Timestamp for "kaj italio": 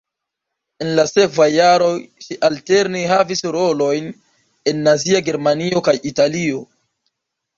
5.89-6.65